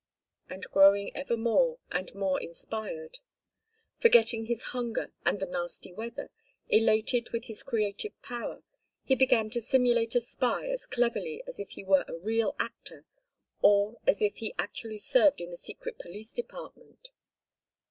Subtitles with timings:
[0.49, 3.19] And growing ever more and more inspired,
[3.99, 6.31] forgetting his hunger, and the nasty weather,
[6.69, 8.63] elated with his creative power,
[9.03, 13.05] he began to simulate a spy as cleverly as if he were a real actor
[13.61, 17.11] or as if he actually served in the secret police department.